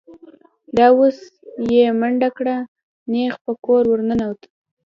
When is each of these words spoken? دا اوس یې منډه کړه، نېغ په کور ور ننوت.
دا 0.77 0.87
اوس 0.97 1.17
یې 1.73 1.85
منډه 1.99 2.29
کړه، 2.37 2.57
نېغ 3.11 3.33
په 3.45 3.51
کور 3.65 3.83
ور 3.89 4.01
ننوت. 4.09 4.41